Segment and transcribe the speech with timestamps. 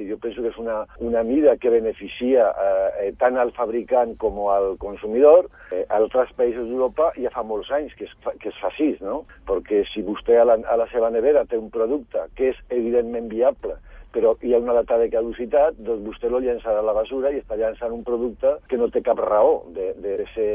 [0.00, 4.16] i jo penso que és una, una mida que beneficia eh, eh tant al fabricant
[4.22, 5.50] com al consumidor.
[5.70, 8.94] Eh, altres països d'Europa ja fa molts anys que es, fa, que es fa així,
[9.04, 9.22] no?
[9.48, 13.28] Perquè si vostè a la, a la seva nevera té un producte que és evidentment
[13.32, 13.76] viable,
[14.10, 17.38] però hi ha una data de caducitat, doncs vostè lo llançarà a la basura i
[17.40, 20.50] està llançant un producte que no té cap raó de, de ser